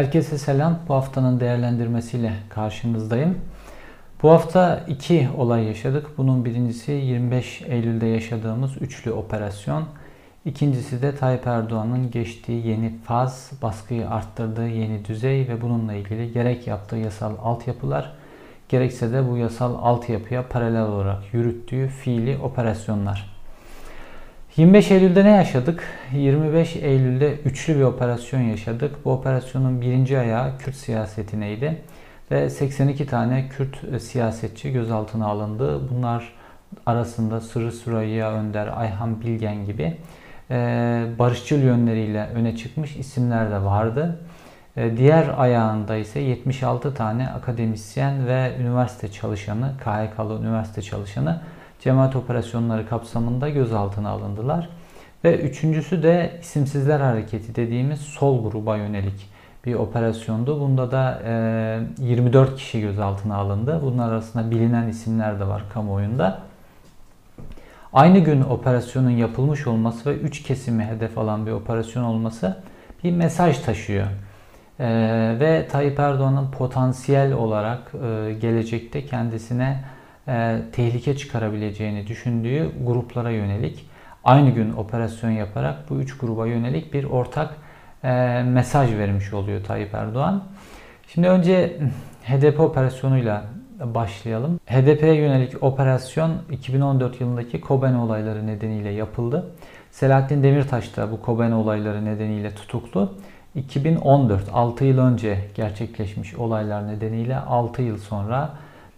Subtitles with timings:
[0.00, 0.78] Herkese selam.
[0.88, 3.38] Bu haftanın değerlendirmesiyle karşınızdayım.
[4.22, 6.06] Bu hafta iki olay yaşadık.
[6.18, 9.84] Bunun birincisi 25 Eylül'de yaşadığımız üçlü operasyon.
[10.44, 16.66] İkincisi de Tayyip Erdoğan'ın geçtiği yeni faz, baskıyı arttırdığı yeni düzey ve bununla ilgili gerek
[16.66, 18.12] yaptığı yasal altyapılar,
[18.68, 23.29] gerekse de bu yasal altyapıya paralel olarak yürüttüğü fiili operasyonlar.
[24.56, 25.84] 25 Eylül'de ne yaşadık?
[26.12, 29.04] 25 Eylül'de üçlü bir operasyon yaşadık.
[29.04, 31.82] Bu operasyonun birinci ayağı Kürt siyaseti neydi?
[32.30, 35.80] Ve 82 tane Kürt e, siyasetçi gözaltına alındı.
[35.90, 36.32] Bunlar
[36.86, 39.96] arasında Sırrı Süreyya Önder, Ayhan Bilgen gibi
[40.50, 40.56] e,
[41.18, 44.20] barışçıl yönleriyle öne çıkmış isimler de vardı.
[44.76, 51.40] E, diğer ayağında ise 76 tane akademisyen ve üniversite çalışanı, KHK'lı üniversite çalışanı
[51.80, 54.68] cemaat operasyonları kapsamında gözaltına alındılar.
[55.24, 59.30] Ve üçüncüsü de isimsizler hareketi dediğimiz sol gruba yönelik
[59.66, 60.60] bir operasyondu.
[60.60, 61.22] Bunda da
[61.98, 63.80] 24 kişi gözaltına alındı.
[63.82, 66.38] Bunlar arasında bilinen isimler de var kamuoyunda.
[67.92, 72.56] Aynı gün operasyonun yapılmış olması ve 3 kesimi hedef alan bir operasyon olması
[73.04, 74.06] bir mesaj taşıyor.
[74.80, 79.80] Ee, ve Tayyip Erdoğan'ın potansiyel olarak e, gelecekte kendisine
[80.28, 83.86] e, tehlike çıkarabileceğini düşündüğü gruplara yönelik
[84.24, 87.54] aynı gün operasyon yaparak bu üç gruba yönelik bir ortak
[88.04, 90.44] e, mesaj vermiş oluyor Tayyip Erdoğan.
[91.08, 91.76] Şimdi önce
[92.24, 93.44] HDP operasyonuyla
[93.84, 94.60] başlayalım.
[94.66, 99.50] HDP'ye yönelik operasyon 2014 yılındaki Kobane olayları nedeniyle yapıldı.
[99.90, 103.14] Selahattin Demirtaş da bu Kobane olayları nedeniyle tutuklu.
[103.54, 108.50] 2014, 6 yıl önce gerçekleşmiş olaylar nedeniyle 6 yıl sonra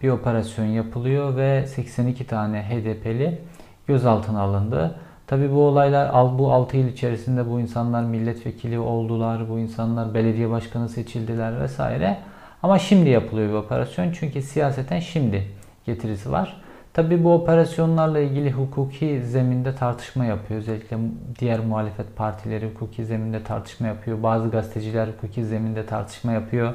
[0.02, 3.38] bir operasyon yapılıyor ve 82 tane HDP'li
[3.86, 4.94] gözaltına alındı.
[5.26, 10.88] Tabi bu olaylar bu 6 yıl içerisinde bu insanlar milletvekili oldular, bu insanlar belediye başkanı
[10.88, 12.18] seçildiler vesaire.
[12.62, 15.48] Ama şimdi yapılıyor bir operasyon çünkü siyaseten şimdi
[15.86, 16.62] getirisi var.
[16.92, 20.60] Tabi bu operasyonlarla ilgili hukuki zeminde tartışma yapıyor.
[20.60, 20.96] Özellikle
[21.38, 24.22] diğer muhalefet partileri hukuki zeminde tartışma yapıyor.
[24.22, 26.74] Bazı gazeteciler hukuki zeminde tartışma yapıyor.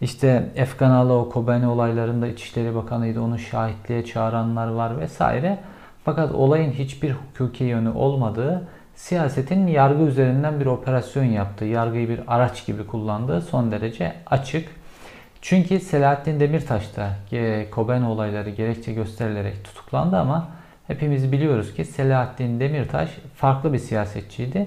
[0.00, 3.20] İşte Efkan o Kobani olaylarında İçişleri Bakanı'ydı.
[3.20, 5.58] Onu şahitliğe çağıranlar var vesaire.
[6.04, 12.66] Fakat olayın hiçbir hukuki yönü olmadığı, siyasetin yargı üzerinden bir operasyon yaptığı, yargıyı bir araç
[12.66, 14.68] gibi kullandığı son derece açık.
[15.42, 20.48] Çünkü Selahattin Demirtaş da e, Kobani olayları gerekçe gösterilerek tutuklandı ama
[20.86, 24.66] hepimiz biliyoruz ki Selahattin Demirtaş farklı bir siyasetçiydi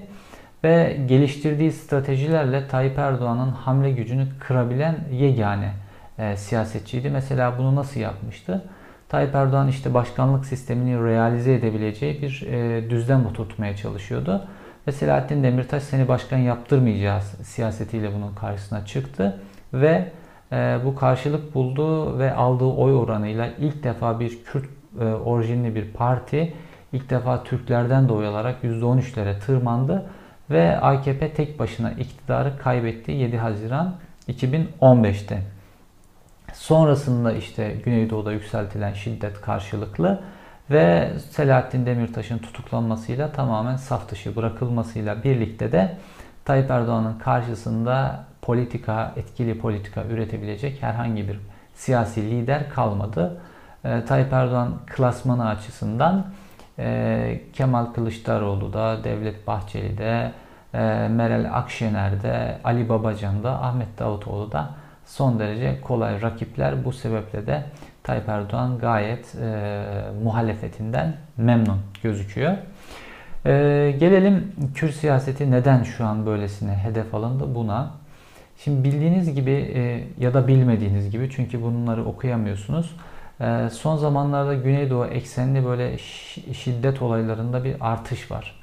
[0.64, 5.72] ve geliştirdiği stratejilerle Tayyip Erdoğan'ın hamle gücünü kırabilen yegane
[6.18, 7.10] e, siyasetçiydi.
[7.10, 8.64] Mesela bunu nasıl yapmıştı?
[9.08, 14.48] Tayyip Erdoğan işte başkanlık sistemini realize edebileceği bir e, düzlem oturtmaya çalışıyordu.
[14.86, 19.40] Ve Selahattin Demirtaş seni başkan yaptırmayacağız siyasetiyle bunun karşısına çıktı.
[19.74, 20.12] Ve
[20.52, 24.64] e, bu karşılık buldu ve aldığı oy oranıyla ilk defa bir Kürt
[25.00, 26.52] e, orijinli bir parti
[26.92, 30.10] ilk defa Türklerden de oy alarak %13'lere tırmandı
[30.50, 33.94] ve AKP tek başına iktidarı kaybetti 7 Haziran
[34.28, 35.42] 2015'te.
[36.54, 40.20] Sonrasında işte Güneydoğu'da yükseltilen şiddet karşılıklı
[40.70, 45.96] ve Selahattin Demirtaş'ın tutuklanmasıyla tamamen saf dışı bırakılmasıyla birlikte de
[46.44, 51.38] Tayyip Erdoğan'ın karşısında politika, etkili politika üretebilecek herhangi bir
[51.74, 53.40] siyasi lider kalmadı.
[53.84, 56.26] E, Tayyip Erdoğan klasmanı açısından
[56.80, 60.32] e, Kemal Kılıçdaroğlu da, Devlet Bahçeli de,
[60.74, 64.70] e, Meral Akşener de, Ali Babacan da, Ahmet Davutoğlu da
[65.06, 66.84] son derece kolay rakipler.
[66.84, 67.64] Bu sebeple de
[68.02, 69.82] Tayyip Erdoğan gayet e,
[70.22, 72.52] muhalefetinden memnun gözüküyor.
[73.46, 73.50] E,
[74.00, 77.90] gelelim Kürt siyaseti neden şu an böylesine hedef alındı buna.
[78.58, 82.96] Şimdi bildiğiniz gibi e, ya da bilmediğiniz gibi çünkü bunları okuyamıyorsunuz.
[83.40, 85.98] E, son zamanlarda Güneydoğu eksenli böyle
[86.52, 88.60] şiddet olaylarında bir artış var.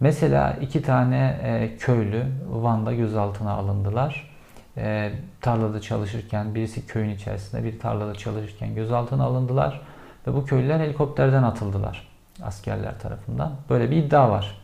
[0.00, 4.32] Mesela iki tane e, köylü Van'da gözaltına alındılar.
[4.76, 9.80] E, tarlada çalışırken birisi köyün içerisinde bir tarlada çalışırken gözaltına alındılar
[10.26, 12.08] ve bu köylüler helikopterden atıldılar
[12.42, 13.52] askerler tarafından.
[13.70, 14.60] Böyle bir iddia var.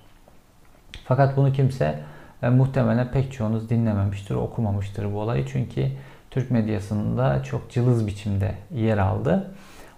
[1.05, 2.01] Fakat bunu kimse
[2.43, 5.47] e, muhtemelen pek çoğunuz dinlememiştir, okumamıştır bu olayı.
[5.47, 5.87] Çünkü
[6.31, 9.51] Türk medyasında çok cılız biçimde yer aldı.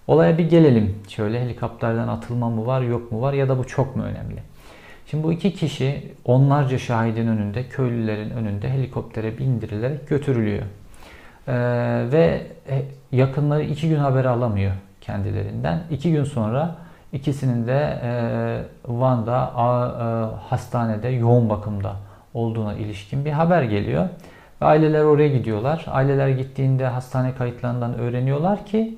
[0.07, 0.95] Olaya bir gelelim.
[1.09, 4.39] Şöyle helikopterden atılma mı var yok mu var ya da bu çok mu önemli?
[5.07, 10.63] Şimdi bu iki kişi onlarca şahidin önünde, köylülerin önünde helikoptere bindirilerek götürülüyor.
[11.47, 11.53] Ee,
[12.11, 12.81] ve e,
[13.11, 15.83] yakınları iki gün haber alamıyor kendilerinden.
[15.91, 16.75] İki gün sonra
[17.13, 18.11] ikisinin de e,
[18.87, 20.05] Van'da a, e,
[20.49, 21.95] hastanede yoğun bakımda
[22.33, 24.09] olduğuna ilişkin bir haber geliyor.
[24.61, 25.85] Ve aileler oraya gidiyorlar.
[25.87, 28.97] Aileler gittiğinde hastane kayıtlarından öğreniyorlar ki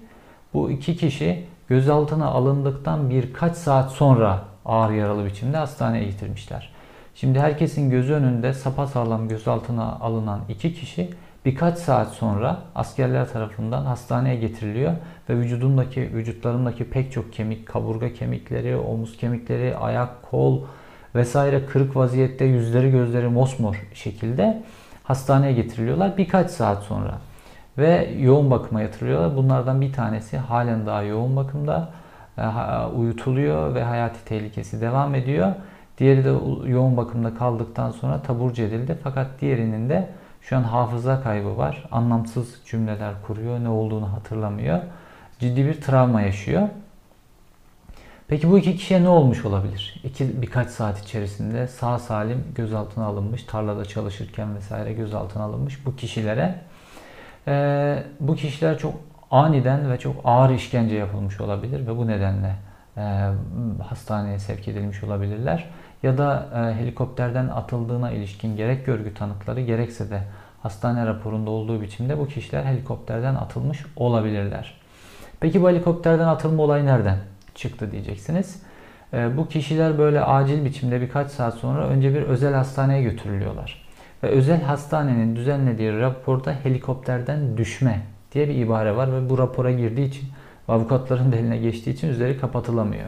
[0.54, 6.74] bu iki kişi gözaltına alındıktan birkaç saat sonra ağır yaralı biçimde hastaneye getirmişler.
[7.16, 11.10] Şimdi herkesin gözü önünde sapasağlam gözaltına alınan iki kişi
[11.46, 14.94] birkaç saat sonra askerler tarafından hastaneye getiriliyor
[15.30, 20.62] ve vücudundaki vücutlarındaki pek çok kemik, kaburga kemikleri, omuz kemikleri, ayak, kol
[21.16, 24.64] vesaire kırık vaziyette yüzleri gözleri mosmor şekilde
[25.04, 27.18] hastaneye getiriliyorlar birkaç saat sonra
[27.78, 29.36] ve yoğun bakıma yatırılıyorlar.
[29.36, 31.90] Bunlardan bir tanesi halen daha yoğun bakımda
[32.38, 32.44] e,
[32.96, 35.54] uyutuluyor ve hayati tehlikesi devam ediyor.
[35.98, 36.30] Diğeri de
[36.70, 38.98] yoğun bakımda kaldıktan sonra taburcu edildi.
[39.04, 40.10] Fakat diğerinin de
[40.42, 41.84] şu an hafıza kaybı var.
[41.92, 43.60] Anlamsız cümleler kuruyor.
[43.60, 44.80] Ne olduğunu hatırlamıyor.
[45.40, 46.68] Ciddi bir travma yaşıyor.
[48.28, 50.02] Peki bu iki kişiye ne olmuş olabilir?
[50.04, 56.56] İki, birkaç saat içerisinde sağ salim gözaltına alınmış, tarlada çalışırken vesaire gözaltına alınmış bu kişilere
[57.48, 58.94] e, bu kişiler çok
[59.32, 62.56] aniden ve çok ağır işkence yapılmış olabilir ve bu nedenle
[62.98, 63.02] e,
[63.84, 65.70] hastaneye sevk edilmiş olabilirler.
[66.04, 70.22] Ya da e, helikopterden atıldığına ilişkin gerek görgü tanıkları gerekse de
[70.62, 74.74] hastane raporunda olduğu biçimde bu kişiler helikopterden atılmış olabilirler.
[75.40, 77.18] Peki bu helikopterden atılma olayı nereden
[77.56, 78.62] çıktı diyeceksiniz.
[79.14, 83.84] E, bu kişiler böyle acil biçimde birkaç saat sonra önce bir özel hastaneye götürülüyorlar.
[84.24, 88.02] Ve özel hastanenin düzenlediği raporda helikopterden düşme
[88.32, 90.28] diye bir ibare var ve bu rapora girdiği için
[90.68, 93.06] avukatların da eline geçtiği için üzeri kapatılamıyor.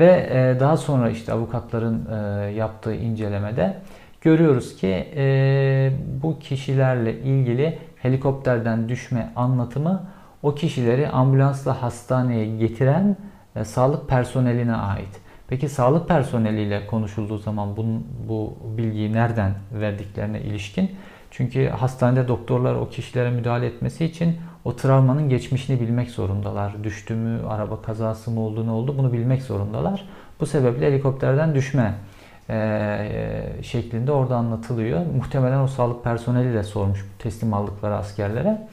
[0.00, 3.76] Ve e, daha sonra işte avukatların e, yaptığı incelemede
[4.20, 10.06] görüyoruz ki e, bu kişilerle ilgili helikopterden düşme anlatımı
[10.42, 13.16] o kişileri ambulansla hastaneye getiren
[13.64, 15.20] sağlık personeline ait.
[15.48, 17.84] Peki sağlık personeliyle konuşulduğu zaman bu,
[18.28, 20.90] bu bilgiyi nereden verdiklerine ilişkin?
[21.30, 26.84] Çünkü hastanede doktorlar o kişilere müdahale etmesi için o travmanın geçmişini bilmek zorundalar.
[26.84, 30.04] Düştü mü, araba kazası mı oldu, ne oldu bunu bilmek zorundalar.
[30.40, 31.94] Bu sebeple helikopterden düşme
[32.50, 35.06] e, şeklinde orada anlatılıyor.
[35.16, 38.68] Muhtemelen o sağlık personeli de sormuş teslim aldıkları askerlere.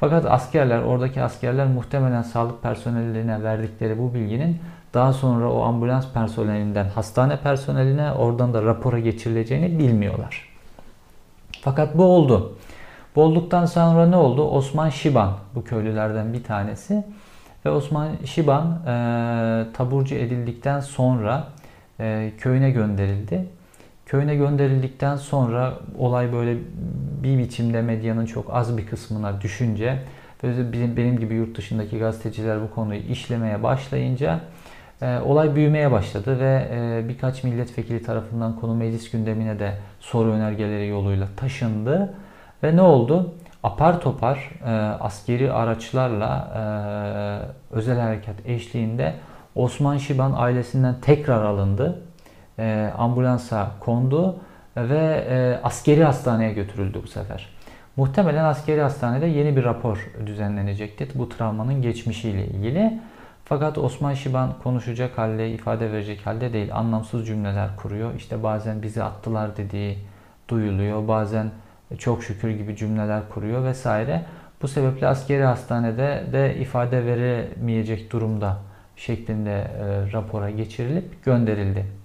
[0.00, 4.58] Fakat askerler, oradaki askerler muhtemelen sağlık personellerine verdikleri bu bilginin
[4.94, 10.48] daha sonra o ambulans personelinden hastane personeline oradan da rapora geçirileceğini bilmiyorlar.
[11.60, 12.56] Fakat bu oldu.
[13.16, 14.42] Bu olduktan sonra ne oldu?
[14.42, 17.04] Osman Şiban bu köylülerden bir tanesi.
[17.66, 21.48] Ve Osman Şiban e, taburcu edildikten sonra
[22.00, 23.46] e, köyüne gönderildi.
[24.10, 26.58] Köyüne gönderildikten sonra olay böyle
[27.22, 29.98] bir biçimde medyanın çok az bir kısmına düşünce
[30.44, 34.40] ve bizim, benim gibi yurt dışındaki gazeteciler bu konuyu işlemeye başlayınca
[35.02, 40.88] e, olay büyümeye başladı ve e, birkaç milletvekili tarafından konu meclis gündemine de soru önergeleri
[40.88, 42.14] yoluyla taşındı.
[42.62, 43.34] Ve ne oldu?
[43.62, 44.70] Apar topar e,
[45.00, 46.62] askeri araçlarla e,
[47.74, 49.14] özel harekat eşliğinde
[49.54, 52.02] Osman Şiban ailesinden tekrar alındı.
[52.60, 54.36] E, ambulansa kondu
[54.76, 57.48] ve e, askeri hastaneye götürüldü bu sefer.
[57.96, 63.00] Muhtemelen askeri hastanede yeni bir rapor düzenlenecekti bu travmanın geçmişiyle ilgili.
[63.44, 66.74] Fakat Osman Şiban konuşacak halde, ifade verecek halde değil.
[66.74, 68.14] Anlamsız cümleler kuruyor.
[68.14, 69.98] İşte bazen bizi attılar dediği
[70.48, 71.08] duyuluyor.
[71.08, 71.50] Bazen
[71.98, 74.24] çok şükür gibi cümleler kuruyor vesaire.
[74.62, 78.56] Bu sebeple askeri hastanede de ifade veremeyecek durumda
[78.96, 81.99] şeklinde e, rapora geçirilip gönderildi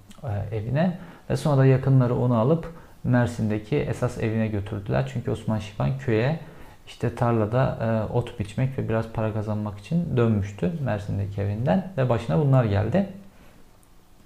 [0.51, 0.97] evine.
[1.29, 5.09] Ve sonra yakınları onu alıp Mersin'deki esas evine götürdüler.
[5.13, 6.39] Çünkü Osman Şiban köye
[6.87, 12.39] işte tarlada e, ot biçmek ve biraz para kazanmak için dönmüştü Mersin'deki evinden ve başına
[12.39, 13.09] bunlar geldi.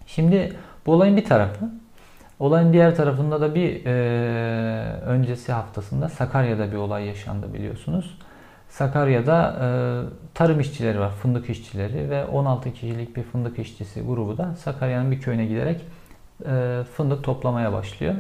[0.07, 1.69] Şimdi bu olayın bir tarafı.
[2.39, 3.91] Olayın diğer tarafında da bir e,
[5.05, 8.17] öncesi haftasında Sakarya'da bir olay yaşandı biliyorsunuz.
[8.69, 9.67] Sakarya'da e,
[10.33, 15.21] tarım işçileri var, fındık işçileri ve 16 kişilik bir fındık işçisi grubu da Sakarya'nın bir
[15.21, 15.81] köyüne giderek
[16.45, 18.15] e, fındık toplamaya başlıyor.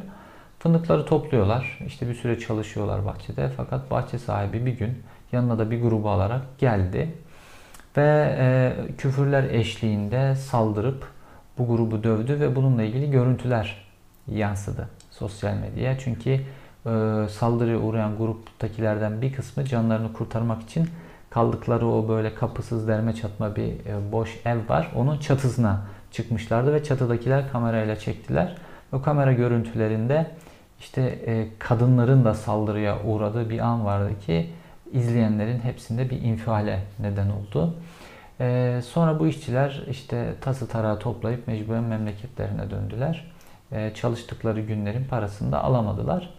[0.59, 1.79] Fındıkları topluyorlar.
[1.87, 3.49] İşte bir süre çalışıyorlar bahçede.
[3.57, 7.13] Fakat bahçe sahibi bir gün yanına da bir grubu alarak geldi.
[7.97, 11.07] Ve e, küfürler eşliğinde saldırıp
[11.57, 13.85] bu grubu dövdü ve bununla ilgili görüntüler
[14.27, 15.99] yansıdı sosyal medyaya.
[15.99, 16.39] Çünkü
[17.29, 20.89] saldırıya uğrayan gruptakilerden bir kısmı canlarını kurtarmak için
[21.29, 24.91] kaldıkları o böyle kapısız derme çatma bir e, boş ev var.
[24.95, 25.81] Onun çatısına
[26.11, 28.55] çıkmışlardı ve çatıdakiler kamerayla çektiler.
[28.91, 30.31] O kamera görüntülerinde
[30.79, 34.49] işte e, kadınların da saldırıya uğradığı bir an vardı ki
[34.91, 37.75] izleyenlerin hepsinde bir infiale neden oldu.
[38.39, 43.31] E, sonra bu işçiler işte tası tarağı toplayıp mecburen memleketlerine döndüler.
[43.93, 46.38] Çalıştıkları günlerin parasını da alamadılar.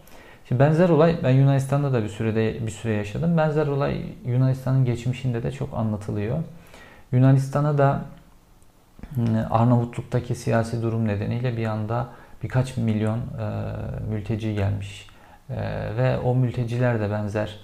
[0.51, 3.37] Benzer olay ben Yunanistan'da da bir sürede bir süre yaşadım.
[3.37, 6.37] Benzer olay Yunanistan'ın geçmişinde de çok anlatılıyor.
[7.11, 8.01] Yunanistan'a da
[9.49, 12.07] Arnavutluk'taki siyasi durum nedeniyle bir anda
[12.43, 13.23] birkaç milyon e,
[14.09, 15.07] mülteci gelmiş.
[15.49, 15.55] E,
[15.97, 17.59] ve o mülteciler de benzer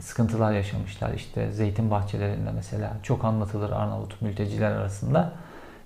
[0.00, 1.14] sıkıntılar yaşamışlar.
[1.14, 5.32] İşte zeytin bahçelerinde mesela çok anlatılır Arnavut mülteciler arasında.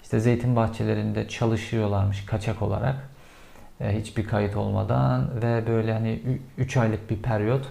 [0.02, 3.11] İşte zeytin bahçelerinde çalışıyorlarmış kaçak olarak.
[3.82, 6.22] E, hiçbir kayıt olmadan ve böyle hani
[6.58, 7.68] 3 aylık bir periyot.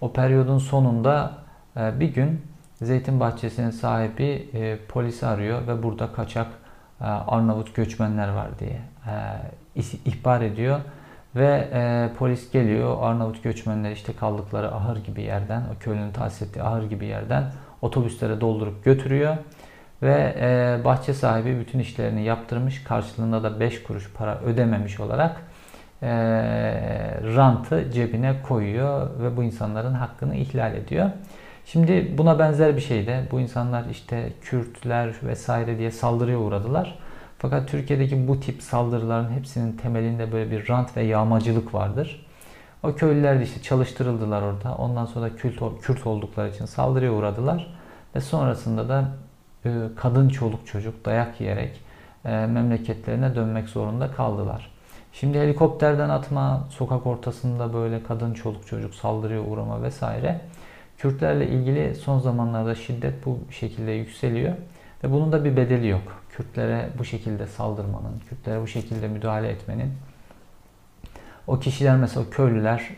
[0.00, 1.32] O periyodun sonunda
[1.76, 2.42] e, bir gün
[2.82, 6.46] zeytin bahçesinin sahibi e, polisi arıyor ve burada kaçak
[7.00, 8.80] Arnavut göçmenler var diye
[10.04, 10.80] ihbar ediyor.
[11.36, 12.96] Ve e, polis geliyor.
[13.00, 17.44] Arnavut göçmenler işte kaldıkları ahır gibi yerden, o köylünün tahsis ettiği ahır gibi yerden
[17.82, 19.36] otobüslere doldurup götürüyor.
[20.02, 22.84] Ve e, bahçe sahibi bütün işlerini yaptırmış.
[22.84, 25.42] Karşılığında da 5 kuruş para ödememiş olarak
[26.02, 26.12] e,
[27.36, 31.10] rantı cebine koyuyor ve bu insanların hakkını ihlal ediyor.
[31.64, 36.98] Şimdi buna benzer bir şey de bu insanlar işte Kürtler vesaire diye saldırıya uğradılar.
[37.38, 42.26] Fakat Türkiye'deki bu tip saldırıların hepsinin temelinde böyle bir rant ve yağmacılık vardır.
[42.82, 44.74] O köylüler de işte çalıştırıldılar orada.
[44.74, 47.74] Ondan sonra Kürt, Kürt oldukları için saldırıya uğradılar.
[48.16, 49.04] Ve sonrasında da
[49.64, 51.80] e, kadın çoluk çocuk dayak yiyerek
[52.24, 54.71] e, memleketlerine dönmek zorunda kaldılar.
[55.12, 60.40] Şimdi helikopterden atma, sokak ortasında böyle kadın çoluk çocuk saldırıya uğrama vesaire.
[60.98, 64.54] Kürtlerle ilgili son zamanlarda şiddet bu şekilde yükseliyor
[65.04, 66.22] ve bunun da bir bedeli yok.
[66.30, 69.92] Kürtlere bu şekilde saldırmanın, Kürtlere bu şekilde müdahale etmenin
[71.46, 72.90] o kişiler mesela köylüler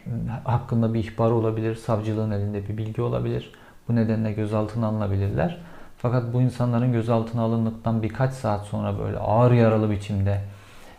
[0.44, 3.52] hakkında bir ihbar olabilir, savcılığın elinde bir bilgi olabilir.
[3.88, 5.59] Bu nedenle gözaltına alınabilirler.
[5.99, 10.40] Fakat bu insanların gözaltına alındıktan birkaç saat sonra böyle ağır yaralı biçimde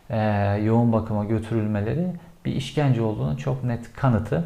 [0.09, 0.17] e,
[0.63, 2.07] yoğun bakıma götürülmeleri
[2.45, 4.43] bir işkence olduğunu çok net kanıtı.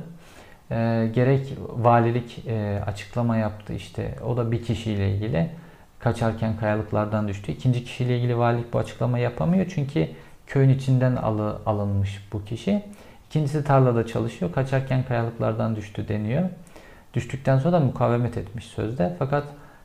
[0.71, 5.49] E, gerek valilik e, açıklama yaptı işte o da bir kişiyle ilgili
[5.99, 7.51] kaçarken kayalıklardan düştü.
[7.51, 10.09] İkinci kişiyle ilgili valilik bu açıklama yapamıyor çünkü
[10.47, 12.83] köyün içinden alı, alınmış bu kişi.
[13.29, 14.51] İkincisi tarlada çalışıyor.
[14.51, 16.49] Kaçarken kayalıklardan düştü deniyor.
[17.13, 19.15] Düştükten sonra da mukavemet etmiş sözde.
[19.19, 19.43] Fakat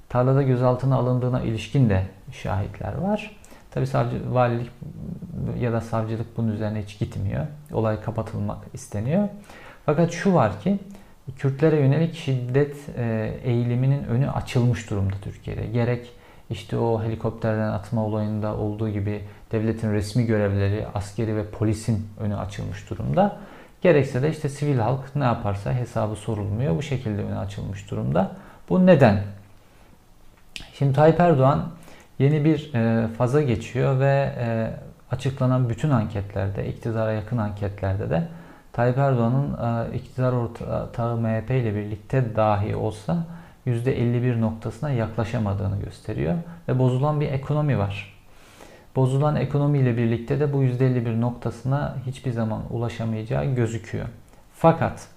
[0.08, 2.02] tarlada gözaltına alındığına ilişkin de
[2.32, 3.36] şahitler var.
[3.74, 4.70] Tabi savcı, valilik
[5.60, 7.46] ya da savcılık bunun üzerine hiç gitmiyor.
[7.72, 9.28] Olay kapatılmak isteniyor.
[9.86, 10.78] Fakat şu var ki
[11.36, 15.66] Kürtlere yönelik şiddet e, eğiliminin önü açılmış durumda Türkiye'de.
[15.66, 16.10] Gerek
[16.50, 22.90] işte o helikopterden atma olayında olduğu gibi devletin resmi görevleri, askeri ve polisin önü açılmış
[22.90, 23.36] durumda.
[23.82, 26.76] Gerekse de işte sivil halk ne yaparsa hesabı sorulmuyor.
[26.76, 28.36] Bu şekilde önü açılmış durumda.
[28.68, 29.22] Bu neden?
[30.74, 31.68] Şimdi Tayyip Erdoğan
[32.18, 34.70] yeni bir e, faza geçiyor ve e,
[35.10, 38.28] açıklanan bütün anketlerde, iktidara yakın anketlerde de
[38.72, 43.26] Tayyip Erdoğan'ın e, iktidar ortağı MHP ile birlikte dahi olsa
[43.66, 46.34] %51 noktasına yaklaşamadığını gösteriyor.
[46.68, 48.14] Ve bozulan bir ekonomi var.
[48.96, 54.06] Bozulan ekonomi ile birlikte de bu %51 noktasına hiçbir zaman ulaşamayacağı gözüküyor.
[54.54, 55.08] Fakat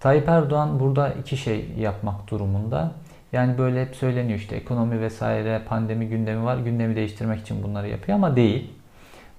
[0.00, 2.92] Tayyip Erdoğan burada iki şey yapmak durumunda.
[3.32, 6.58] Yani böyle hep söyleniyor işte ekonomi vesaire pandemi gündemi var.
[6.58, 8.70] Gündemi değiştirmek için bunları yapıyor ama değil.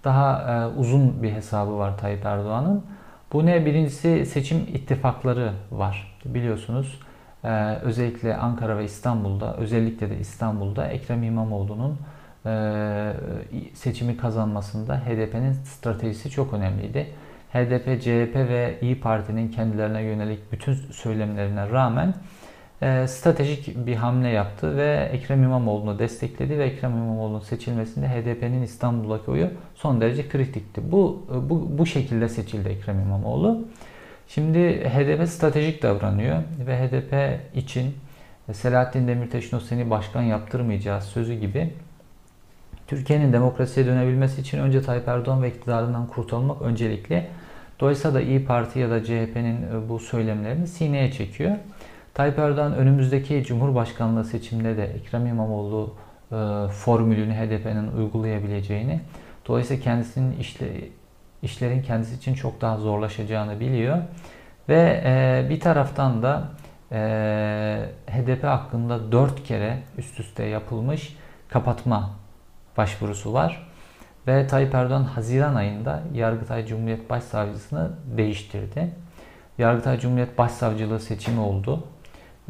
[0.03, 2.83] Daha e, uzun bir hesabı var Tayyip Erdoğan'ın.
[3.33, 3.65] Bu ne?
[3.65, 6.17] Birincisi seçim ittifakları var.
[6.25, 6.99] Biliyorsunuz
[7.43, 11.97] e, özellikle Ankara ve İstanbul'da, özellikle de İstanbul'da Ekrem İmamoğlu'nun
[12.45, 13.13] e,
[13.73, 17.07] seçimi kazanmasında HDP'nin stratejisi çok önemliydi.
[17.53, 22.13] HDP, CHP ve İyi Parti'nin kendilerine yönelik bütün söylemlerine rağmen
[22.81, 29.31] e, stratejik bir hamle yaptı ve Ekrem İmamoğlu'nu destekledi ve Ekrem İmamoğlu'nun seçilmesinde HDP'nin İstanbul'daki
[29.31, 30.91] oyu son derece kritikti.
[30.91, 33.61] Bu, bu, bu şekilde seçildi Ekrem İmamoğlu.
[34.27, 37.95] Şimdi HDP stratejik davranıyor ve HDP için
[38.53, 41.73] Selahattin Demirtaş'ın o seni başkan yaptırmayacağız sözü gibi
[42.87, 47.27] Türkiye'nin demokrasiye dönebilmesi için önce Tayyip Erdoğan ve iktidarından kurtulmak öncelikli.
[47.79, 49.57] Dolayısıyla da İyi Parti ya da CHP'nin
[49.89, 51.55] bu söylemlerini sineye çekiyor.
[52.13, 55.95] Tayyip Erdoğan önümüzdeki Cumhurbaşkanlığı seçiminde de Ekrem İmamoğlu
[56.31, 56.35] e,
[56.67, 59.01] formülünü HDP'nin uygulayabileceğini,
[59.47, 60.67] dolayısıyla kendisinin işle,
[61.41, 63.97] işlerin kendisi için çok daha zorlaşacağını biliyor.
[64.69, 66.43] Ve e, bir taraftan da
[66.91, 66.99] e,
[68.07, 71.17] HDP hakkında dört kere üst üste yapılmış
[71.49, 72.09] kapatma
[72.77, 73.69] başvurusu var.
[74.27, 78.91] Ve Tayyip Erdoğan Haziran ayında Yargıtay Cumhuriyet Başsavcısını değiştirdi.
[79.57, 81.83] Yargıtay Cumhuriyet Başsavcılığı seçimi oldu.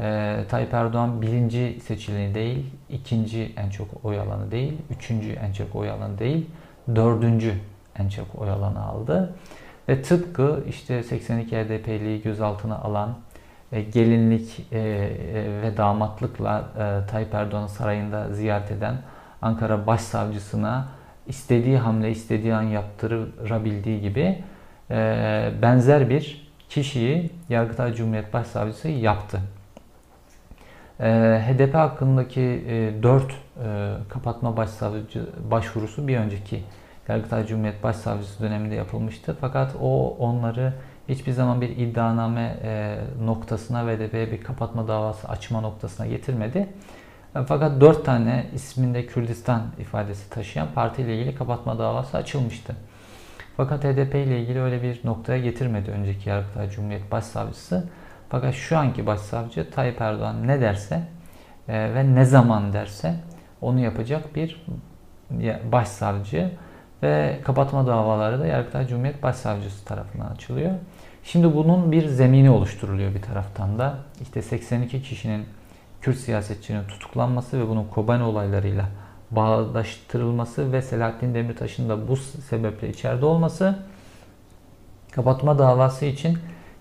[0.01, 5.75] Ee, Tayyip Erdoğan birinci seçileni değil, ikinci en çok oy alanı değil, üçüncü en çok
[5.75, 6.49] oy alanı değil,
[6.95, 7.53] dördüncü
[7.99, 9.35] en çok oy alanı aldı.
[9.89, 13.17] Ve tıpkı işte 82 HDP'liyi gözaltına alan
[13.71, 16.65] e, gelinlik e, e, ve damatlıkla
[17.11, 18.95] Tayyip Erdoğan'ın sarayında ziyaret eden
[19.41, 20.87] Ankara Başsavcısına
[21.27, 24.43] istediği hamle istediği an yaptırabildiği gibi
[25.61, 29.39] benzer bir kişiyi Yargıtay Cumhuriyet Başsavcısı yaptı.
[30.99, 32.63] HDP hakkındaki
[33.03, 33.23] 4
[34.09, 36.63] kapatma başsavcı başvurusu bir önceki
[37.09, 39.37] Yargıtay Cumhuriyet Başsavcısı döneminde yapılmıştı.
[39.41, 40.73] Fakat o onları
[41.09, 46.69] hiçbir zaman bir iddianame e, noktasına ve de bir kapatma davası açma noktasına getirmedi.
[47.35, 52.75] E, fakat dört tane isminde Kürdistan ifadesi taşıyan partiyle ilgili kapatma davası açılmıştı.
[53.57, 57.89] Fakat HDP ile ilgili öyle bir noktaya getirmedi önceki Yargıtay Cumhuriyet Başsavcısı.
[58.29, 61.03] Fakat şu anki başsavcı Tayyip Erdoğan ne derse
[61.67, 63.15] e, ve ne zaman derse
[63.61, 64.65] onu yapacak bir
[65.71, 66.51] başsavcı
[67.03, 70.71] ve kapatma davaları da Yargıtay Cumhuriyet Başsavcısı tarafından açılıyor.
[71.23, 73.97] Şimdi bunun bir zemini oluşturuluyor bir taraftan da.
[74.21, 75.45] İşte 82 kişinin
[76.01, 78.85] Kürt siyasetçinin tutuklanması ve bunun Kobani olaylarıyla
[79.31, 83.79] bağdaştırılması ve Selahattin Demirtaş'ın da bu sebeple içeride olması
[85.11, 86.37] kapatma davası için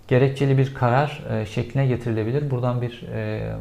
[0.08, 2.50] gerekçeli bir karar e, şekline getirilebilir.
[2.50, 3.52] Buradan bir e,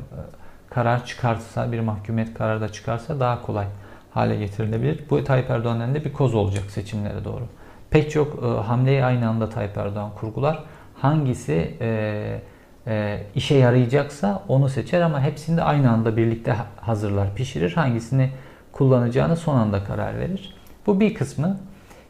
[0.70, 3.66] karar çıkarsa, bir mahkumiyet kararı da çıkarsa daha kolay
[4.12, 5.04] hale getirilebilir.
[5.10, 7.44] Bu Tayyip Erdoğan'ın da bir koz olacak seçimlere doğru.
[7.90, 10.64] Pek çok e, hamleyi aynı anda Tayyip Erdoğan kurgular.
[10.96, 12.42] Hangisi e,
[12.88, 17.74] e, işe yarayacaksa onu seçer ama hepsini de aynı anda birlikte hazırlar, pişirir.
[17.74, 18.30] Hangisini
[18.72, 20.54] kullanacağını son anda karar verir.
[20.86, 21.58] Bu bir kısmı.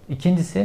[0.10, 0.60] İkincisi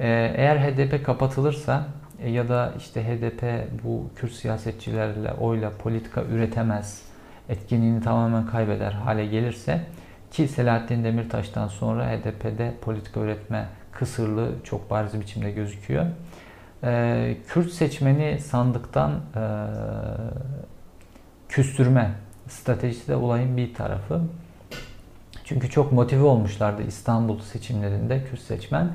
[0.00, 3.42] e, eğer HDP kapatılırsa e, ya da işte HDP
[3.84, 7.02] bu Kürt siyasetçilerle oyla politika üretemez,
[7.48, 9.80] etkinliğini tamamen kaybeder hale gelirse
[10.30, 16.06] ki Selahattin Demirtaş'tan sonra HDP'de politika üretme kısırlığı çok bariz biçimde gözüküyor.
[16.84, 19.42] Ee, Kürt seçmeni sandıktan e,
[21.48, 22.10] küstürme
[22.48, 24.20] stratejisi de olayın bir tarafı.
[25.44, 28.88] Çünkü çok motive olmuşlardı İstanbul seçimlerinde Kürt seçmen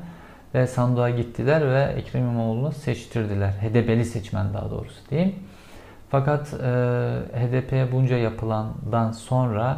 [0.53, 3.51] ve sandığa gittiler ve Ekrem İmamoğlu'nu seçtirdiler.
[3.51, 5.35] HDP'li seçmen daha doğrusu diyeyim.
[6.09, 6.67] Fakat e,
[7.33, 9.77] HDP'ye bunca yapılandan sonra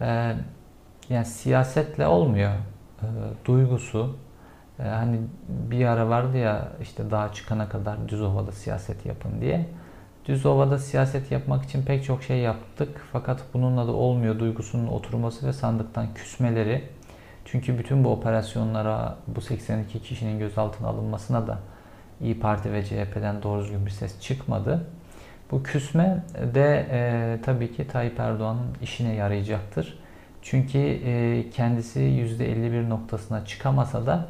[0.00, 0.34] e,
[1.08, 2.50] yani siyasetle olmuyor.
[3.02, 3.06] E,
[3.44, 4.16] duygusu,
[4.78, 9.66] e, hani bir ara vardı ya işte daha çıkana kadar düz ovada siyaset yapın diye.
[10.24, 13.00] Düz ovada siyaset yapmak için pek çok şey yaptık.
[13.12, 16.88] Fakat bununla da olmuyor duygusunun oturması ve sandıktan küsmeleri.
[17.44, 21.58] Çünkü bütün bu operasyonlara, bu 82 kişinin gözaltına alınmasına da
[22.20, 24.86] İyi Parti ve CHP'den doğru düzgün bir ses çıkmadı.
[25.50, 29.98] Bu küsme de e, tabii ki Tayyip Erdoğan'ın işine yarayacaktır.
[30.42, 34.28] Çünkü e, kendisi %51 noktasına çıkamasa da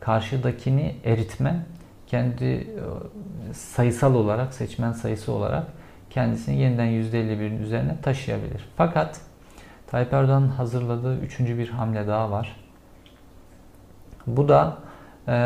[0.00, 1.66] karşıdakini eritme,
[2.06, 2.64] kendi e,
[3.52, 5.66] sayısal olarak, seçmen sayısı olarak
[6.10, 8.68] kendisini yeniden %51'in üzerine taşıyabilir.
[8.76, 9.20] Fakat
[9.90, 12.56] Tayyip Erdoğan'ın hazırladığı üçüncü bir hamle daha var.
[14.26, 14.76] Bu da
[15.28, 15.36] e,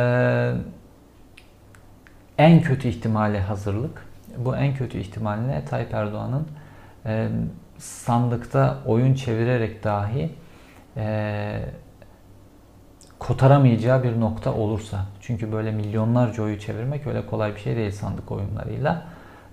[2.38, 4.07] en kötü ihtimale hazırlık.
[4.37, 6.46] Bu en kötü ihtimaline Tayyip Erdoğan'ın
[7.07, 7.28] e,
[7.78, 10.30] sandıkta oyun çevirerek dahi
[10.96, 11.61] e,
[13.18, 15.07] kotaramayacağı bir nokta olursa.
[15.20, 19.02] Çünkü böyle milyonlarca oyu çevirmek öyle kolay bir şey değil sandık oyunlarıyla.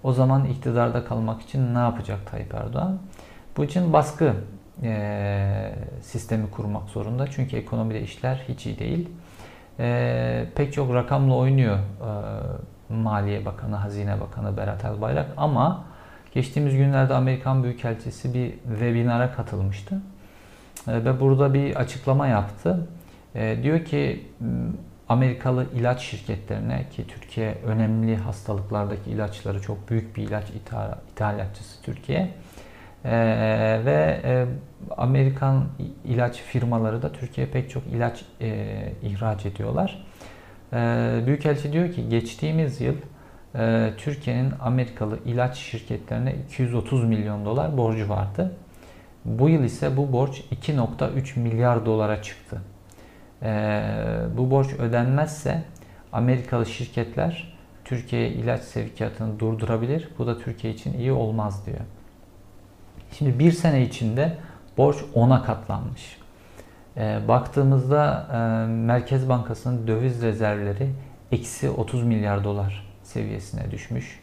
[0.04, 3.00] O zaman iktidarda kalmak için ne yapacak Tayyip Erdoğan?
[3.58, 4.34] Bu için baskı
[4.84, 7.28] e, sistemi kurmak zorunda.
[7.28, 9.10] Çünkü ekonomide işler hiç iyi değil.
[9.80, 15.92] E, pek çok rakamla oynuyor e, Maliye Bakanı, Hazine Bakanı Berat Albayrak ama
[16.34, 20.02] Geçtiğimiz günlerde Amerikan Büyükelçisi bir webinara katılmıştı.
[20.88, 22.88] Ee, ve burada bir açıklama yaptı.
[23.36, 24.26] Ee, diyor ki
[25.10, 32.34] Amerikalı ilaç şirketlerine ki Türkiye önemli hastalıklardaki ilaçları çok büyük bir ilaç ithalatçısı Türkiye.
[33.06, 34.46] Ee, ve e,
[34.98, 35.64] Amerikan
[36.06, 40.06] ilaç firmaları da Türkiye'ye pek çok ilaç e, ihraç ediyorlar.
[41.26, 42.96] Büyükelçi diyor ki geçtiğimiz yıl
[43.56, 48.52] e, Türkiye'nin Amerikalı ilaç şirketlerine 230 milyon dolar borcu vardı.
[49.26, 52.62] Bu yıl ise bu borç 2.3 milyar dolara çıktı.
[53.44, 53.82] E,
[54.38, 55.64] bu borç ödenmezse
[56.14, 60.10] Amerikalı şirketler Türkiye'ye ilaç sevkiyatını durdurabilir.
[60.18, 61.80] Bu da Türkiye için iyi olmaz diyor.
[63.12, 64.38] Şimdi bir sene içinde
[64.78, 66.18] borç 10'a katlanmış.
[66.98, 70.90] E, baktığımızda e, Merkez Bankası'nın döviz rezervleri
[71.32, 74.20] eksi 30 milyar dolar seviyesine düşmüş.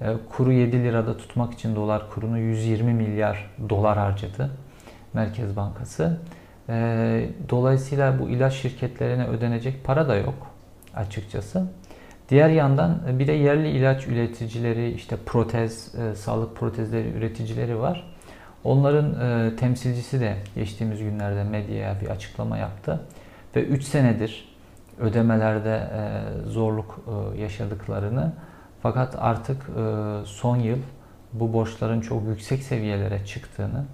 [0.00, 4.50] E, kuru 7 lirada tutmak için dolar kurunu 120 milyar dolar harcadı
[5.12, 6.18] Merkez Bankası.
[6.68, 10.34] E, dolayısıyla bu ilaç şirketlerine ödenecek para da yok
[10.94, 11.66] açıkçası.
[12.28, 18.13] Diğer yandan bir de yerli ilaç üreticileri, işte protez, e, sağlık protezleri üreticileri var.
[18.64, 23.00] Onların e, temsilcisi de geçtiğimiz günlerde medyaya bir açıklama yaptı.
[23.56, 24.54] Ve 3 senedir
[25.00, 27.00] ödemelerde e, zorluk
[27.36, 28.32] e, yaşadıklarını
[28.82, 29.82] fakat artık e,
[30.24, 30.78] son yıl
[31.32, 33.84] bu borçların çok yüksek seviyelere çıktığını,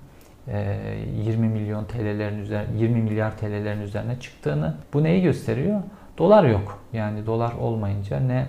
[0.47, 5.81] 20 e, milyon TL'lerin üzerine 20 milyar TL'lerin üzerine çıktığını bu neyi gösteriyor?
[6.19, 6.83] Dolar yok.
[6.93, 8.47] Yani dolar olmayınca ne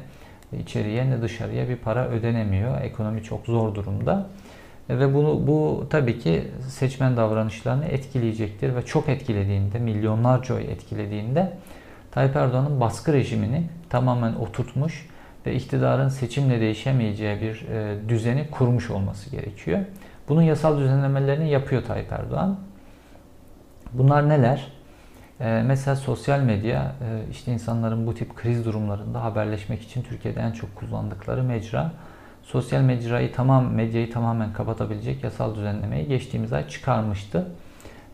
[0.60, 2.82] içeriye ne dışarıya bir para ödenemiyor.
[2.82, 4.28] Ekonomi çok zor durumda.
[5.00, 11.54] Ve bunu bu tabii ki seçmen davranışlarını etkileyecektir ve çok etkilediğinde, milyonlarca oy etkilediğinde
[12.12, 15.10] Tayyip Erdoğan'ın baskı rejimini tamamen oturtmuş
[15.46, 19.80] ve iktidarın seçimle değişemeyeceği bir e, düzeni kurmuş olması gerekiyor.
[20.30, 22.60] Bunun yasal düzenlemelerini yapıyor Tayyip Erdoğan.
[23.94, 24.68] Bunlar neler?
[25.40, 30.52] E, mesela sosyal medya e, işte insanların bu tip kriz durumlarında haberleşmek için Türkiye'de en
[30.52, 31.92] çok kullandıkları mecra.
[32.44, 37.48] Sosyal mecrayı tamam medyayı tamamen kapatabilecek yasal düzenlemeyi geçtiğimiz ay çıkarmıştı.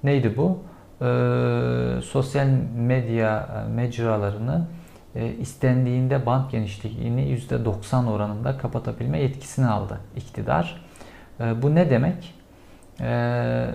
[0.03, 0.63] Neydi bu?
[1.01, 4.67] Ee, sosyal medya mecralarını
[5.15, 10.81] e, istendiğinde band genişliğini %90 oranında kapatabilme yetkisini aldı iktidar.
[11.39, 12.33] E, bu ne demek?
[13.01, 13.69] E,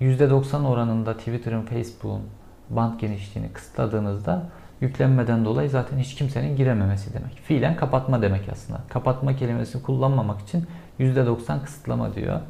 [0.00, 2.22] %90 oranında Twitter'ın, Facebook'un
[2.70, 4.42] band genişliğini kısıtladığınızda
[4.80, 7.32] yüklenmeden dolayı zaten hiç kimsenin girememesi demek.
[7.44, 8.80] Fiilen kapatma demek aslında.
[8.88, 10.66] Kapatma kelimesini kullanmamak için
[11.00, 12.40] %90 kısıtlama diyor.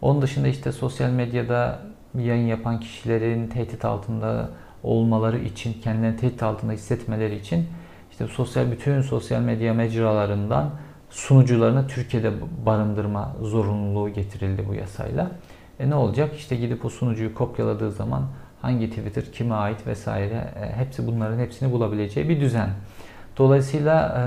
[0.00, 1.78] Onun dışında işte sosyal medyada
[2.18, 4.48] yayın yapan kişilerin tehdit altında
[4.82, 7.68] olmaları için, kendilerini tehdit altında hissetmeleri için
[8.10, 10.70] işte sosyal bütün sosyal medya mecralarından
[11.10, 12.32] sunucularını Türkiye'de
[12.66, 15.30] barındırma zorunluluğu getirildi bu yasayla.
[15.80, 16.36] E ne olacak?
[16.36, 18.22] İşte gidip o sunucuyu kopyaladığı zaman
[18.66, 22.70] hangi Twitter kime ait vesaire e, hepsi bunların hepsini bulabileceği bir düzen.
[23.38, 24.24] Dolayısıyla e,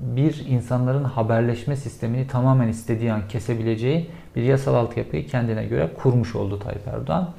[0.00, 6.58] bir insanların haberleşme sistemini tamamen istediği an kesebileceği bir yasal altyapıyı kendine göre kurmuş oldu
[6.58, 7.30] Tayyip Erdoğan.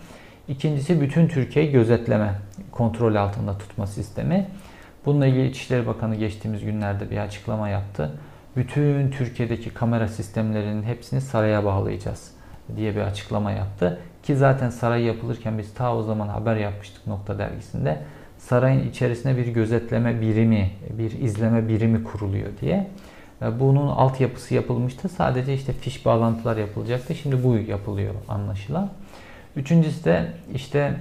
[0.48, 2.36] İkincisi bütün Türkiye'yi gözetleme,
[2.72, 4.48] kontrol altında tutma sistemi.
[5.06, 8.12] Bununla ilgili İçişleri Bakanı geçtiğimiz günlerde bir açıklama yaptı.
[8.56, 12.32] Bütün Türkiye'deki kamera sistemlerinin hepsini saraya bağlayacağız
[12.76, 14.00] diye bir açıklama yaptı.
[14.26, 18.02] Ki zaten saray yapılırken biz ta o zaman haber yapmıştık Nokta Dergisi'nde.
[18.38, 22.88] Sarayın içerisine bir gözetleme birimi, bir izleme birimi kuruluyor diye.
[23.60, 25.10] Bunun altyapısı yapılmıştı.
[25.10, 27.16] Sadece işte fiş bağlantılar yapılacaktı.
[27.16, 28.90] Şimdi bu yapılıyor anlaşılan.
[29.56, 30.94] Üçüncüsü de işte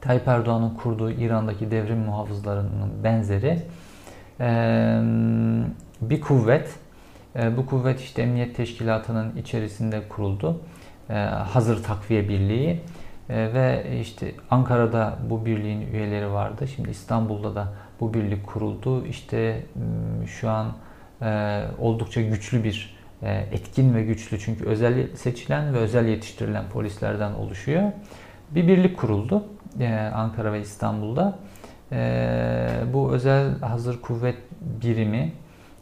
[0.00, 3.58] Tayyip Erdoğan'ın kurduğu İran'daki devrim muhafızlarının benzeri
[6.00, 6.74] bir kuvvet.
[7.56, 10.60] Bu kuvvet işte Emniyet Teşkilatı'nın içerisinde kuruldu.
[11.52, 12.80] Hazır Takviye Birliği
[13.28, 16.68] ve işte Ankara'da bu birliğin üyeleri vardı.
[16.68, 19.06] Şimdi İstanbul'da da bu birlik kuruldu.
[19.06, 19.62] İşte
[20.26, 20.72] şu an
[21.78, 22.98] oldukça güçlü bir
[23.52, 27.92] etkin ve güçlü çünkü özel seçilen ve özel yetiştirilen polislerden oluşuyor.
[28.50, 29.44] Bir birlik kuruldu.
[29.80, 31.38] E, Ankara ve İstanbul'da.
[31.92, 35.32] E, bu özel hazır kuvvet birimi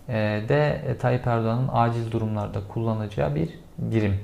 [0.08, 0.14] e,
[0.48, 4.20] de Tayyip Erdoğan'ın acil durumlarda kullanacağı bir birim.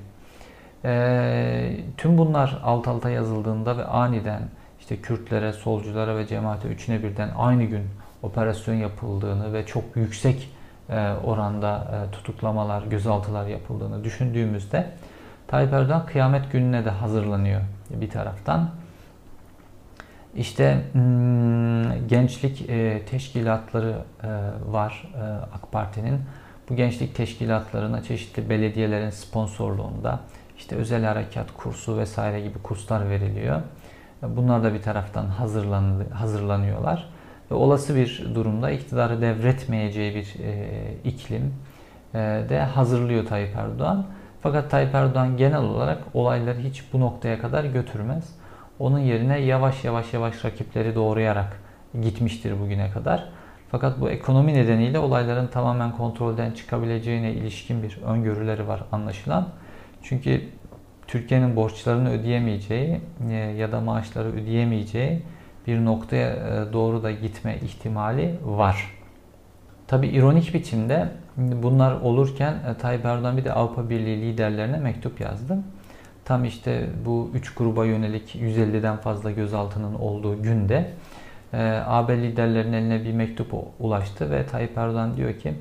[1.96, 4.42] Tüm bunlar alt alta yazıldığında ve aniden
[4.80, 7.82] işte Kürtlere, solculara ve cemaate üçüne birden aynı gün
[8.22, 10.50] operasyon yapıldığını ve çok yüksek
[11.24, 14.86] oranda tutuklamalar, gözaltılar yapıldığını düşündüğümüzde
[15.52, 18.70] Tayyip Erdoğan kıyamet gününe de hazırlanıyor bir taraftan.
[20.36, 24.28] İşte hmm, gençlik e, teşkilatları e,
[24.72, 25.22] var e,
[25.54, 26.20] AK Parti'nin.
[26.68, 30.20] Bu gençlik teşkilatlarına çeşitli belediyelerin sponsorluğunda
[30.62, 33.61] işte özel harekat kursu vesaire gibi kurslar veriliyor.
[34.22, 35.27] Bunlar da bir taraftan
[36.11, 37.09] hazırlanıyorlar.
[37.51, 40.35] Ve olası bir durumda iktidarı devretmeyeceği bir
[41.05, 41.55] iklim
[42.48, 44.07] de hazırlıyor Tayyip Erdoğan.
[44.42, 48.37] Fakat Tayyip Erdoğan genel olarak olayları hiç bu noktaya kadar götürmez.
[48.79, 51.61] Onun yerine yavaş yavaş yavaş rakipleri doğrayarak
[52.03, 53.29] gitmiştir bugüne kadar.
[53.70, 59.48] Fakat bu ekonomi nedeniyle olayların tamamen kontrolden çıkabileceğine ilişkin bir öngörüleri var anlaşılan.
[60.02, 60.42] Çünkü
[61.06, 65.22] Türkiye'nin borçlarını ödeyemeyeceği e, ya da maaşları ödeyemeyeceği
[65.66, 68.90] bir noktaya e, doğru da gitme ihtimali var.
[69.86, 75.58] Tabi ironik biçimde bunlar olurken e, Tayyip Erdoğan bir de Avrupa Birliği liderlerine mektup yazdı.
[76.24, 80.90] Tam işte bu üç gruba yönelik 150'den fazla gözaltının olduğu günde
[81.86, 85.54] AB liderlerinin eline bir mektup ulaştı ve Tayyip Erdoğan diyor ki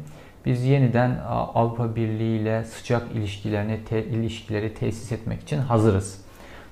[0.45, 6.21] biz yeniden Avrupa Birliği ile sıcak ilişkilerini te, ilişkileri tesis etmek için hazırız.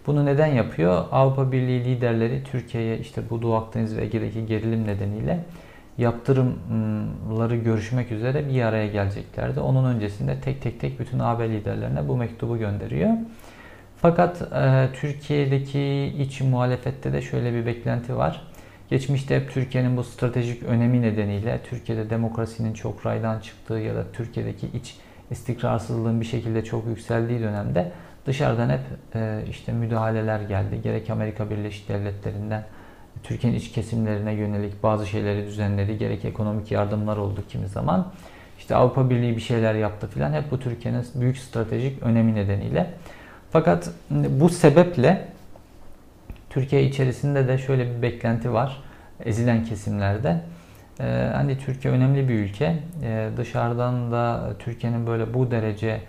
[0.08, 1.06] Bunu neden yapıyor?
[1.12, 5.46] Avrupa Birliği liderleri Türkiye'ye işte bu Doğu Akdeniz ve Ege'deki gerilim nedeniyle
[6.00, 9.60] yaptırımları görüşmek üzere bir araya geleceklerdi.
[9.60, 13.10] Onun öncesinde tek tek tek bütün AB liderlerine bu mektubu gönderiyor.
[14.02, 18.42] Fakat e, Türkiye'deki iç muhalefette de şöyle bir beklenti var.
[18.90, 24.68] Geçmişte hep Türkiye'nin bu stratejik önemi nedeniyle Türkiye'de demokrasinin çok raydan çıktığı ya da Türkiye'deki
[24.68, 24.96] iç
[25.32, 27.92] istikrarsızlığın bir şekilde çok yükseldiği dönemde
[28.26, 28.80] dışarıdan hep
[29.16, 30.82] e, işte müdahaleler geldi.
[30.84, 32.64] Gerek Amerika Birleşik Devletleri'nden
[33.24, 35.98] Türkiye'nin iç kesimlerine yönelik bazı şeyleri düzenledi.
[35.98, 38.12] Gerek ekonomik yardımlar oldu kimi zaman.
[38.58, 40.34] İşte Avrupa Birliği bir şeyler yaptı filan.
[40.34, 42.94] Hep bu Türkiye'nin büyük stratejik önemi nedeniyle.
[43.52, 45.28] Fakat bu sebeple
[46.50, 48.84] Türkiye içerisinde de şöyle bir beklenti var
[49.26, 50.42] ezilen kesimlerde.
[51.00, 52.80] Ee, hani Türkiye önemli bir ülke.
[53.04, 56.02] Ee, dışarıdan da Türkiye'nin böyle bu derece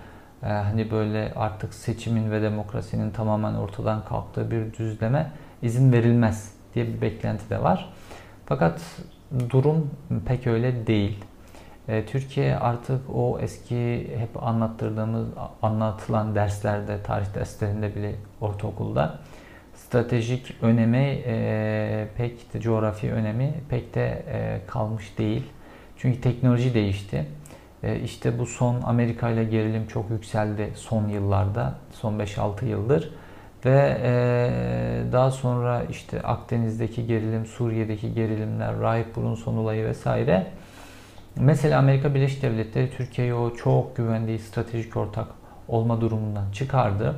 [0.43, 5.31] e, hani böyle artık seçimin ve demokrasinin tamamen ortadan kalktığı bir düzleme
[5.63, 7.93] izin verilmez diye bir beklenti de var.
[8.47, 8.81] Fakat
[9.51, 9.91] durum
[10.27, 11.25] pek öyle değil.
[11.89, 15.29] Ee, Türkiye artık o eski hep anlattırdığımız,
[15.63, 19.19] anlatılan derslerde, tarih derslerinde bile ortaokulda
[19.91, 25.43] stratejik önemi e, pek de coğrafi önemi pek de e, kalmış değil.
[25.97, 27.27] Çünkü teknoloji değişti.
[27.83, 33.15] E, işte bu son Amerika ile gerilim çok yükseldi son yıllarda, son 5-6 yıldır.
[33.65, 40.47] Ve e, daha sonra işte Akdeniz'deki gerilim, Suriye'deki gerilimler, Rahip Brunson olayı vesaire.
[41.37, 45.27] Mesela Amerika Birleşik Devletleri Türkiye'yi o çok güvendiği stratejik ortak
[45.69, 47.17] olma durumundan çıkardı.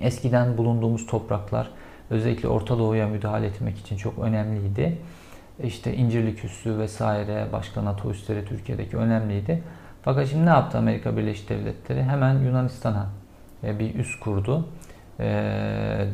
[0.00, 1.70] Eskiden bulunduğumuz topraklar
[2.10, 4.98] özellikle Orta Doğu'ya müdahale etmek için çok önemliydi.
[5.62, 9.62] İşte İncirlik Üssü vesaire başka NATO üsleri Türkiye'deki önemliydi.
[10.02, 12.02] Fakat şimdi ne yaptı Amerika Birleşik Devletleri?
[12.02, 13.06] Hemen Yunanistan'a
[13.64, 14.68] e, bir üs kurdu.
[15.20, 15.24] E,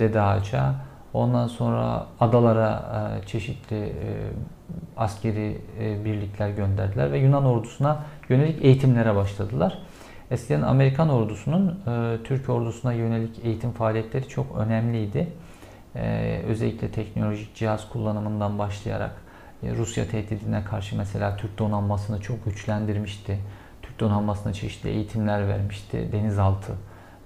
[0.01, 0.75] Dede Ağaç'a.
[1.14, 2.83] Ondan sonra adalara
[3.23, 3.93] e, çeşitli
[4.97, 5.59] askeri
[6.05, 9.79] birlikler gönderdiler ve Yunan ordusuna yönelik eğitimlere başladılar.
[10.31, 15.29] Eskiden Amerikan ordusunun e, Türk ordusuna yönelik eğitim faaliyetleri çok önemliydi.
[15.97, 19.12] E, özellikle teknolojik cihaz kullanımından başlayarak
[19.62, 23.38] e, Rusya tehdidine karşı mesela Türk donanmasını çok güçlendirmişti.
[23.83, 26.09] Türk donanmasına çeşitli eğitimler vermişti.
[26.12, 26.73] Denizaltı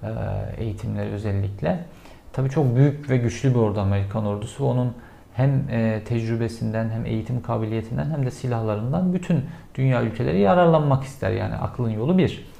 [0.02, 0.08] e,
[0.56, 1.84] eğitimleri özellikle.
[2.32, 4.66] Tabii çok büyük ve güçlü bir ordu Amerikan ordusu.
[4.66, 4.94] Onun
[5.34, 11.30] hem e, tecrübesinden hem eğitim kabiliyetinden hem de silahlarından bütün dünya ülkeleri yararlanmak ister.
[11.30, 12.51] Yani aklın yolu bir.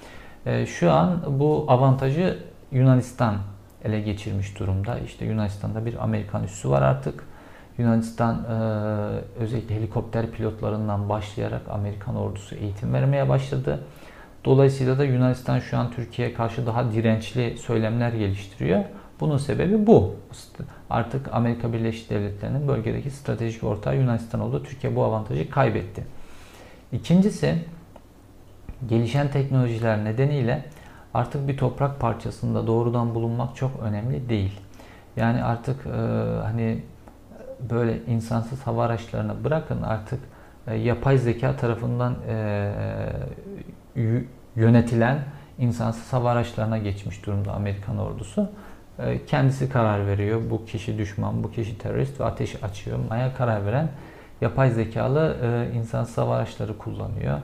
[0.47, 2.39] E, şu an bu avantajı
[2.73, 3.37] Yunanistan
[3.85, 4.99] ele geçirmiş durumda.
[4.99, 7.25] İşte Yunanistan'da bir Amerikan üssü var artık.
[7.79, 8.55] Yunanistan e,
[9.39, 13.81] özellikle helikopter pilotlarından başlayarak Amerikan ordusu eğitim vermeye başladı.
[14.45, 18.85] Dolayısıyla da Yunanistan şu an Türkiye'ye karşı daha dirençli söylemler geliştiriyor.
[19.21, 20.15] Bunun sebebi bu.
[20.91, 24.63] Artık Amerika Birleşik Devletleri'nin bölgedeki stratejik ortağı Yunanistan oldu.
[24.63, 26.05] Türkiye bu avantajı kaybetti.
[26.93, 27.59] İkincisi
[28.89, 30.65] gelişen teknolojiler nedeniyle
[31.15, 34.61] artık bir toprak parçasında doğrudan bulunmak çok önemli değil.
[35.17, 35.91] Yani artık e,
[36.43, 36.83] hani
[37.71, 40.21] böyle insansız hava araçlarını bırakın artık
[40.67, 42.73] e, yapay zeka tarafından e,
[44.57, 45.19] yönetilen
[45.59, 48.51] insansız hava araçlarına geçmiş durumda Amerikan ordusu.
[48.99, 50.41] E, kendisi karar veriyor.
[50.51, 52.99] Bu kişi düşman, bu kişi terörist ve ateş açıyor.
[53.09, 53.89] Maya karar veren
[54.41, 57.39] yapay zekalı e, insansız hava araçları kullanıyor.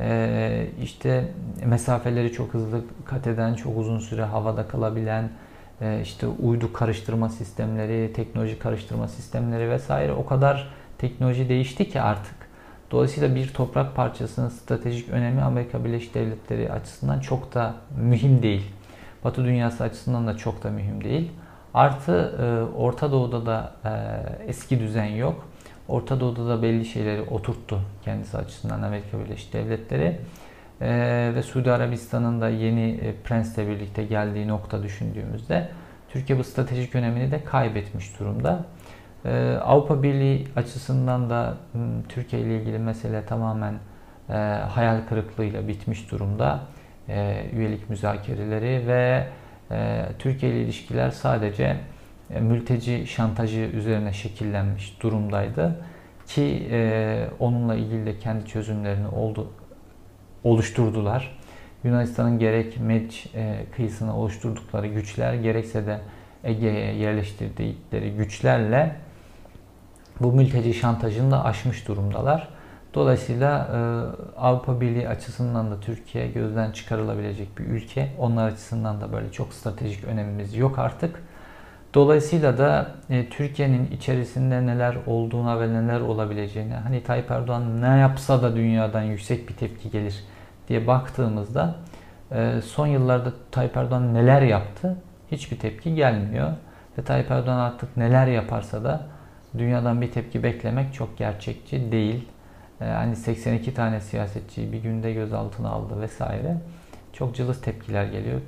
[0.00, 1.24] Ee, işte
[1.66, 5.30] mesafeleri çok hızlı kat eden, çok uzun süre havada kalabilen,
[5.80, 12.34] e, işte uydu karıştırma sistemleri, teknoloji karıştırma sistemleri vesaire o kadar teknoloji değişti ki artık.
[12.90, 18.66] Dolayısıyla bir toprak parçasının stratejik önemi Amerika Birleşik Devletleri açısından çok da mühim değil.
[19.24, 21.30] Batı dünyası açısından da çok da mühim değil.
[21.74, 23.90] Artı e, Orta Doğu'da da e,
[24.48, 25.47] eski düzen yok.
[25.88, 30.18] Orta Doğu'da da belli şeyleri oturttu kendisi açısından Amerika Birleşik Devletleri.
[30.80, 35.68] Ee, ve Suudi Arabistan'ın da yeni e, prensle birlikte geldiği nokta düşündüğümüzde
[36.08, 38.64] Türkiye bu stratejik önemini de kaybetmiş durumda.
[39.24, 41.56] Ee, Avrupa Birliği açısından da
[42.08, 43.74] Türkiye ile ilgili mesele tamamen
[44.28, 44.32] e,
[44.68, 46.60] hayal kırıklığıyla bitmiş durumda.
[47.08, 49.26] E, üyelik müzakereleri ve
[49.70, 51.76] e, Türkiye ile ilişkiler sadece
[52.40, 55.80] mülteci şantajı üzerine şekillenmiş durumdaydı.
[56.26, 59.52] Ki e, onunla ilgili de kendi çözümlerini oldu,
[60.44, 61.38] oluşturdular.
[61.84, 66.00] Yunanistan'ın gerek Mediç e, kıyısına oluşturdukları güçler gerekse de
[66.44, 68.96] Ege'ye yerleştirdikleri güçlerle
[70.20, 72.48] bu mülteci şantajını da aşmış durumdalar.
[72.94, 73.78] Dolayısıyla e,
[74.40, 78.08] Avrupa Birliği açısından da Türkiye gözden çıkarılabilecek bir ülke.
[78.18, 81.22] Onlar açısından da böyle çok stratejik önemimiz yok artık.
[81.94, 88.42] Dolayısıyla da e, Türkiye'nin içerisinde neler olduğuna ve neler olabileceğine, hani Tayyip Erdoğan ne yapsa
[88.42, 90.24] da dünyadan yüksek bir tepki gelir
[90.68, 91.74] diye baktığımızda
[92.32, 94.96] e, son yıllarda Tayyip Erdoğan neler yaptı
[95.30, 96.52] hiçbir tepki gelmiyor.
[96.98, 99.06] Ve Tayyip Erdoğan artık neler yaparsa da
[99.58, 102.28] dünyadan bir tepki beklemek çok gerçekçi değil.
[102.80, 106.56] E, hani 82 tane siyasetçiyi bir günde gözaltına aldı vesaire.
[107.12, 108.40] Çok cılız tepkiler geliyor.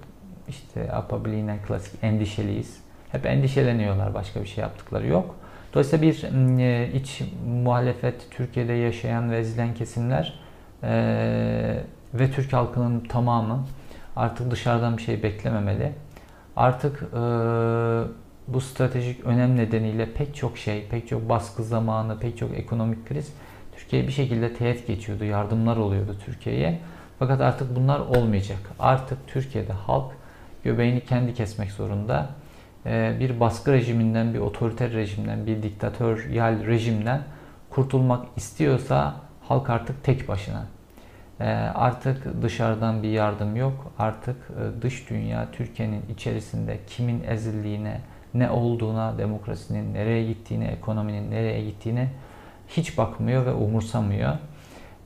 [0.48, 1.18] İşte APA
[1.66, 4.14] klasik endişeliyiz hep endişeleniyorlar.
[4.14, 5.34] Başka bir şey yaptıkları yok.
[5.74, 6.24] Dolayısıyla bir
[6.58, 10.40] e, iç muhalefet Türkiye'de yaşayan ve ezilen kesimler
[10.82, 10.92] e,
[12.14, 13.66] ve Türk halkının tamamı
[14.16, 15.92] artık dışarıdan bir şey beklememeli.
[16.56, 17.20] Artık e,
[18.48, 23.32] bu stratejik önem nedeniyle pek çok şey, pek çok baskı zamanı, pek çok ekonomik kriz
[23.76, 26.78] Türkiye bir şekilde teğet geçiyordu, yardımlar oluyordu Türkiye'ye.
[27.18, 28.58] Fakat artık bunlar olmayacak.
[28.78, 30.12] Artık Türkiye'de halk
[30.64, 32.28] göbeğini kendi kesmek zorunda.
[32.86, 37.22] Ee, bir baskı rejiminden, bir otoriter rejimden, bir diktatöryal rejimden
[37.70, 39.14] kurtulmak istiyorsa
[39.48, 40.66] halk artık tek başına.
[41.40, 43.92] Ee, artık dışarıdan bir yardım yok.
[43.98, 48.00] Artık e, dış dünya Türkiye'nin içerisinde kimin ezildiğine,
[48.34, 52.08] ne olduğuna, demokrasinin nereye gittiğine, ekonominin nereye gittiğine
[52.68, 54.32] hiç bakmıyor ve umursamıyor.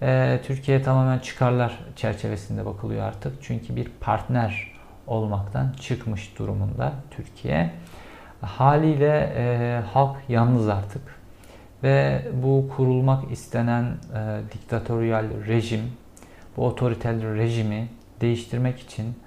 [0.02, 3.32] Ee, Türkiye tamamen çıkarlar çerçevesinde bakılıyor artık.
[3.42, 4.73] Çünkü bir partner
[5.06, 7.70] olmaktan çıkmış durumunda Türkiye.
[8.40, 11.02] Haliyle e, halk yalnız artık
[11.82, 15.80] ve bu kurulmak istenen e, diktatöryal rejim,
[16.56, 17.88] bu otoriter rejimi
[18.20, 19.18] değiştirmek için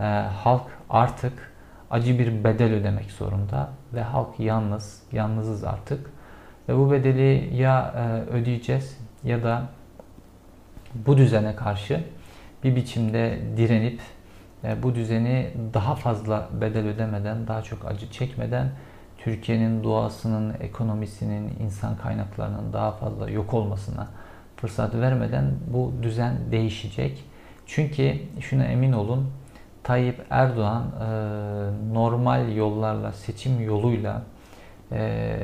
[0.00, 0.04] e,
[0.42, 1.52] halk artık
[1.90, 6.10] acı bir bedel ödemek zorunda ve halk yalnız, yalnızız artık
[6.68, 9.62] ve bu bedeli ya e, ödeyeceğiz ya da
[10.94, 12.04] bu düzene karşı
[12.64, 14.00] bir biçimde direnip
[14.82, 18.70] bu düzeni daha fazla bedel ödemeden, daha çok acı çekmeden
[19.18, 24.08] Türkiye'nin doğasının, ekonomisinin, insan kaynaklarının daha fazla yok olmasına
[24.56, 27.24] fırsat vermeden bu düzen değişecek.
[27.66, 29.30] Çünkü şuna emin olun
[29.82, 34.22] Tayyip Erdoğan e, normal yollarla, seçim yoluyla
[34.92, 35.38] e,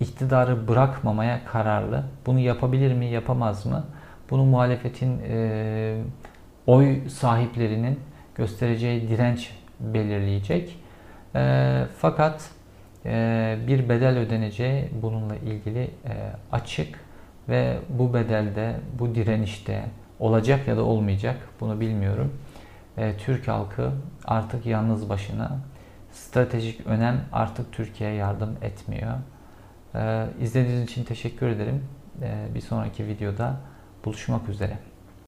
[0.00, 2.04] iktidarı bırakmamaya kararlı.
[2.26, 3.84] Bunu yapabilir mi, yapamaz mı?
[4.30, 5.20] Bunu muhalefetin
[6.66, 8.00] oy sahiplerinin
[8.34, 10.78] göstereceği direnç belirleyecek.
[11.34, 12.50] E, fakat
[13.04, 15.90] e, bir bedel ödeneceği bununla ilgili e,
[16.52, 17.00] açık
[17.48, 19.84] ve bu bedelde, bu direnişte
[20.18, 22.32] olacak ya da olmayacak bunu bilmiyorum.
[22.96, 23.90] E, Türk halkı
[24.24, 25.58] artık yalnız başına
[26.12, 29.12] stratejik önem artık Türkiye'ye yardım etmiyor.
[29.94, 31.84] E, izlediğiniz için teşekkür ederim.
[32.22, 33.56] E, bir sonraki videoda
[34.04, 34.78] buluşmak üzere.